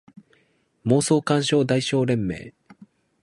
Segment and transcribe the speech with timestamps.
[0.85, 2.51] 妄想感傷代償連盟